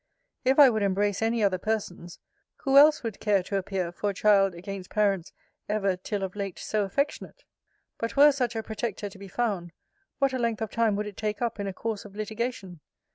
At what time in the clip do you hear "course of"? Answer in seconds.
11.73-12.15